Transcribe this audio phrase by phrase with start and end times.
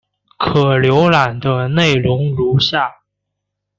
[0.39, 3.01] 可浏览的内容如下。